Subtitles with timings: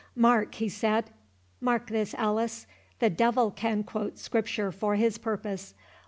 [0.15, 1.11] "Mark," he said,
[1.59, 5.75] "mark this, Alice—the devil can quote Scripture for his purpose.